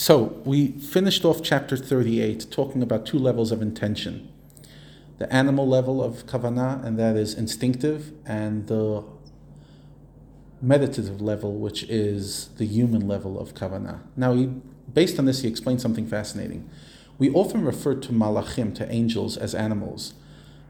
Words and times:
So 0.00 0.40
we 0.46 0.68
finished 0.68 1.26
off 1.26 1.42
chapter 1.42 1.76
38 1.76 2.46
talking 2.50 2.82
about 2.82 3.04
two 3.04 3.18
levels 3.18 3.52
of 3.52 3.60
intention 3.60 4.32
the 5.18 5.30
animal 5.30 5.68
level 5.68 6.02
of 6.02 6.24
kavanah, 6.24 6.82
and 6.82 6.98
that 6.98 7.16
is 7.16 7.34
instinctive, 7.34 8.10
and 8.24 8.66
the 8.66 9.04
meditative 10.62 11.20
level, 11.20 11.56
which 11.56 11.82
is 11.82 12.48
the 12.56 12.64
human 12.64 13.06
level 13.06 13.38
of 13.38 13.52
kavanah. 13.52 14.00
Now, 14.16 14.32
he, 14.32 14.46
based 14.90 15.18
on 15.18 15.26
this, 15.26 15.42
he 15.42 15.48
explained 15.48 15.82
something 15.82 16.06
fascinating. 16.06 16.70
We 17.18 17.28
often 17.32 17.62
refer 17.62 17.94
to 17.96 18.08
malachim, 18.10 18.74
to 18.76 18.90
angels, 18.90 19.36
as 19.36 19.54
animals. 19.54 20.14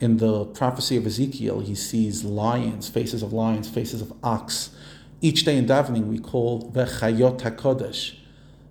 In 0.00 0.18
the 0.18 0.44
prophecy 0.44 0.98
of 0.98 1.06
Ezekiel, 1.06 1.60
he 1.60 1.74
sees 1.74 2.24
lions, 2.24 2.90
faces 2.90 3.22
of 3.22 3.32
lions, 3.32 3.70
faces 3.70 4.02
of 4.02 4.12
ox. 4.22 4.76
Each 5.22 5.46
day 5.46 5.56
in 5.56 5.64
davening, 5.64 6.08
we 6.08 6.18
call 6.18 6.70
vechayot 6.70 7.40
hakodesh 7.40 8.16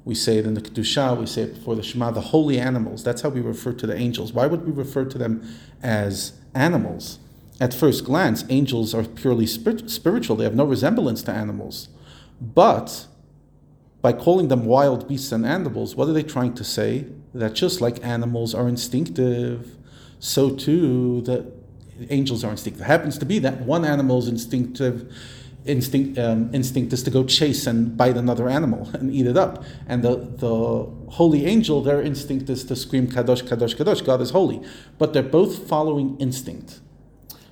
we 0.06 0.16
say 0.16 0.38
it 0.38 0.46
in 0.46 0.54
the 0.54 0.62
Kedusha, 0.62 1.18
we 1.18 1.26
say 1.26 1.44
it 1.44 1.56
before 1.56 1.76
the 1.76 1.84
Shema, 1.84 2.12
the 2.12 2.22
holy 2.22 2.60
animals. 2.60 3.04
That's 3.04 3.22
how 3.22 3.30
we 3.30 3.42
refer 3.42 3.72
to 3.74 3.88
the 3.88 3.96
angels. 3.96 4.34
Why 4.34 4.48
would 4.48 4.66
we 4.66 4.72
refer 4.72 5.06
to 5.06 5.18
them 5.18 5.48
as 5.82 6.34
animals? 6.54 7.20
At 7.62 7.74
first 7.74 8.04
glance, 8.04 8.44
angels 8.50 8.94
are 8.94 9.04
purely 9.04 9.46
spiritual, 9.46 10.36
they 10.36 10.44
have 10.44 10.56
no 10.56 10.66
resemblance 10.66 11.22
to 11.24 11.32
animals. 11.32 11.88
But 12.42 13.08
by 14.02 14.12
calling 14.12 14.50
them 14.50 14.66
wild 14.66 15.08
beasts 15.08 15.32
and 15.32 15.46
animals, 15.46 15.96
what 15.96 16.10
are 16.10 16.14
they 16.14 16.24
trying 16.24 16.56
to 16.56 16.64
say? 16.64 17.06
That 17.34 17.54
just 17.54 17.80
like 17.80 18.04
animals 18.04 18.54
are 18.54 18.68
instinctive, 18.68 19.78
so 20.20 20.50
too 20.50 21.22
the 21.22 21.50
angels 22.10 22.44
are 22.44 22.52
instinctive. 22.52 22.82
It 22.82 22.86
happens 22.86 23.18
to 23.20 23.26
be 23.26 23.40
that 23.40 23.62
one 23.62 23.86
animal 23.86 24.20
is 24.20 24.28
instinctive 24.28 25.16
instinct 25.66 26.18
um, 26.20 26.54
instinct 26.54 26.94
is 26.94 27.04
to 27.04 27.12
go 27.12 27.24
chase 27.24 27.66
and 27.68 27.96
bite 27.96 28.18
another 28.18 28.50
animal 28.50 28.90
and 28.94 29.14
eat 29.14 29.28
it 29.28 29.38
up. 29.38 29.64
And 29.88 30.04
the, 30.04 30.16
the 30.16 30.90
holy 31.12 31.46
angel, 31.46 31.82
their 31.82 32.02
instinct 32.02 32.50
is 32.50 32.64
to 32.66 32.76
scream 32.76 33.08
kadosh, 33.08 33.44
kadosh, 33.44 33.76
kadosh. 33.76 34.06
God 34.06 34.22
is 34.22 34.32
holy. 34.32 34.62
But 34.98 35.14
they're 35.14 35.24
both 35.24 35.68
following 35.68 36.18
instinct. 36.20 36.80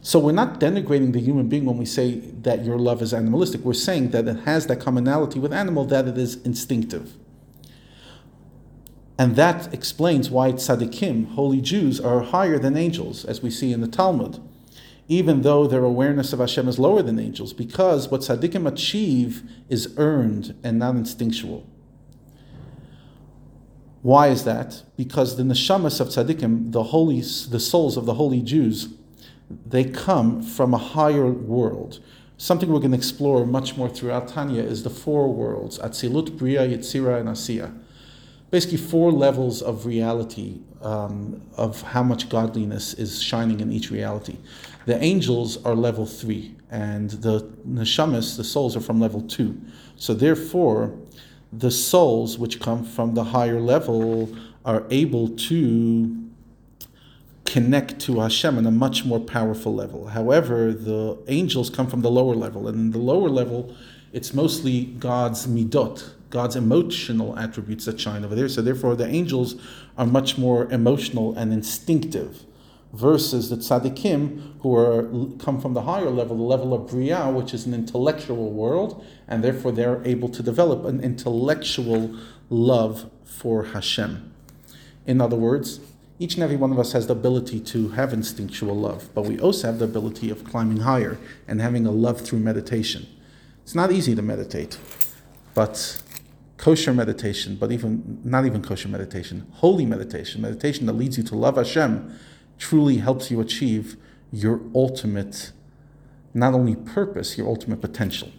So 0.02 0.18
we're 0.18 0.32
not 0.32 0.60
denigrating 0.60 1.14
the 1.14 1.20
human 1.20 1.48
being 1.48 1.66
when 1.66 1.78
we 1.78 1.86
say 1.86 2.16
that 2.42 2.66
your 2.66 2.80
love 2.80 3.02
is 3.02 3.14
animalistic. 3.14 3.62
We're 3.62 3.74
saying 3.74 4.10
that 4.12 4.28
it 4.28 4.40
has 4.42 4.68
that 4.68 4.80
commonality 4.80 5.40
with 5.40 5.54
animal 5.54 5.86
that 5.86 6.08
it 6.08 6.18
is 6.18 6.42
instinctive. 6.44 7.16
And 9.20 9.36
that 9.36 9.72
explains 9.72 10.32
why 10.32 10.54
tzaddikim, 10.54 11.34
holy 11.34 11.62
Jews, 11.62 12.00
are 12.00 12.22
higher 12.22 12.58
than 12.58 12.76
angels, 12.76 13.24
as 13.24 13.44
we 13.44 13.52
see 13.52 13.72
in 13.72 13.82
the 13.82 13.88
Talmud 13.88 14.42
even 15.12 15.42
though 15.42 15.68
their 15.68 15.84
awareness 15.84 16.32
of 16.32 16.40
Hashem 16.40 16.70
is 16.70 16.80
lower 16.80 17.02
than 17.02 17.20
angels, 17.20 17.52
because 17.52 18.08
what 18.08 18.22
tzaddikim 18.22 18.66
achieve 18.66 19.44
is 19.68 19.94
earned 19.98 20.56
and 20.64 20.80
not 20.80 20.96
instinctual. 20.96 21.68
Why 24.04 24.30
is 24.30 24.46
that? 24.46 24.84
Because 24.96 25.36
the 25.36 25.44
neshamas 25.44 26.00
of 26.00 26.08
tzaddikim, 26.08 26.72
the 26.72 26.84
holy, 26.84 27.20
the 27.20 27.60
souls 27.60 27.98
of 27.98 28.06
the 28.06 28.14
holy 28.14 28.42
Jews, 28.42 28.88
they 29.66 29.84
come 29.84 30.42
from 30.42 30.74
a 30.74 30.78
higher 30.78 31.30
world. 31.30 32.00
Something 32.38 32.72
we're 32.72 32.80
going 32.80 32.92
to 32.92 32.98
explore 32.98 33.46
much 33.46 33.76
more 33.76 33.90
throughout 33.90 34.30
Tanya 34.30 34.64
is 34.64 34.84
the 34.84 34.90
four 34.90 35.34
worlds: 35.34 35.78
Atzilut, 35.80 36.38
Bria, 36.38 36.66
Yetzira, 36.66 37.20
and 37.20 37.28
Asiya. 37.28 37.78
Basically, 38.52 38.78
four 38.78 39.12
levels 39.12 39.62
of 39.62 39.86
reality 39.86 40.60
um, 40.82 41.42
of 41.56 41.82
how 41.82 42.04
much 42.04 42.28
godliness 42.28 42.94
is 42.94 43.22
shining 43.22 43.62
in 43.62 43.72
each 43.72 43.90
reality. 43.90 44.38
The 44.86 45.02
angels 45.02 45.64
are 45.64 45.74
level 45.74 46.06
three, 46.06 46.56
and 46.70 47.10
the 47.12 47.42
neshamas, 47.66 48.36
the 48.36 48.44
souls, 48.44 48.76
are 48.76 48.82
from 48.82 49.00
level 49.00 49.22
two. 49.22 49.60
So 49.96 50.14
therefore, 50.14 50.94
the 51.54 51.72
souls 51.72 52.38
which 52.38 52.60
come 52.60 52.84
from 52.84 53.14
the 53.14 53.24
higher 53.24 53.62
level 53.62 54.36
are 54.66 54.84
able 54.90 55.30
to 55.30 56.18
connect 57.46 58.00
to 58.00 58.20
Hashem 58.20 58.58
on 58.58 58.66
a 58.66 58.72
much 58.72 59.06
more 59.06 59.20
powerful 59.20 59.74
level. 59.74 60.08
However, 60.08 60.74
the 60.74 61.18
angels 61.28 61.70
come 61.70 61.88
from 61.88 62.02
the 62.02 62.12
lower 62.12 62.36
level, 62.36 62.68
and 62.68 62.78
in 62.78 62.92
the 62.92 62.98
lower 62.98 63.30
level, 63.30 63.76
it's 64.14 64.34
mostly 64.34 64.86
God's 64.86 65.48
midot, 65.48 66.12
God's 66.32 66.56
emotional 66.56 67.38
attributes 67.38 67.86
that 67.86 68.00
shine 68.00 68.26
over 68.26 68.34
there. 68.34 68.50
So 68.50 68.62
therefore, 68.62 68.96
the 68.96 69.08
angels 69.08 69.56
are 69.98 70.08
much 70.08 70.38
more 70.38 70.66
emotional 70.72 71.38
and 71.38 71.54
instinctive 71.54 72.46
versus 72.94 73.50
the 73.50 73.56
tzaddikim 73.56 74.60
who 74.62 74.76
are 74.76 75.04
come 75.38 75.62
from 75.62 75.74
the 75.74 75.84
higher 75.84 76.10
level, 76.10 76.36
the 76.36 76.44
level 76.44 76.74
of 76.74 76.90
bria, 76.90 77.30
which 77.30 77.54
is 77.54 77.66
an 77.66 77.74
intellectual 77.74 78.52
world, 78.52 79.06
and 79.28 79.44
therefore 79.44 79.72
they're 79.72 80.02
able 80.06 80.30
to 80.30 80.44
develop 80.44 80.86
an 80.86 81.00
intellectual 81.02 82.16
love 82.50 83.10
for 83.24 83.66
Hashem. 83.66 84.34
In 85.06 85.22
other 85.22 85.38
words, 85.38 85.80
each 86.20 86.36
and 86.36 86.44
every 86.44 86.58
one 86.58 86.72
of 86.72 86.78
us 86.78 86.92
has 86.92 87.08
the 87.08 87.14
ability 87.14 87.60
to 87.62 87.90
have 87.90 88.14
instinctual 88.14 88.76
love, 88.76 89.10
but 89.16 89.26
we 89.26 89.40
also 89.40 89.68
have 89.68 89.80
the 89.80 89.86
ability 89.86 90.30
of 90.30 90.44
climbing 90.44 90.82
higher 90.82 91.18
and 91.48 91.60
having 91.60 91.88
a 91.88 91.92
love 91.92 92.22
through 92.22 92.40
meditation. 92.40 93.08
It's 93.64 93.74
not 93.74 93.92
easy 93.92 94.14
to 94.16 94.22
meditate, 94.22 94.78
but 95.56 96.02
kosher 96.62 96.94
meditation, 96.94 97.56
but 97.56 97.72
even 97.72 98.22
not 98.24 98.46
even 98.46 98.62
kosher 98.62 98.88
meditation, 98.88 99.48
holy 99.54 99.84
meditation, 99.84 100.42
meditation 100.42 100.86
that 100.86 100.94
leads 100.94 101.18
you 101.18 101.24
to 101.24 101.36
love 101.36 101.58
Hashem 101.58 102.16
truly 102.60 102.98
helps 102.98 103.32
you 103.32 103.42
achieve 103.42 103.98
your 104.32 104.62
ultimate, 104.76 105.52
not 106.36 106.54
only 106.54 106.76
purpose, 106.76 107.36
your 107.36 107.48
ultimate 107.48 107.82
potential. 107.82 108.32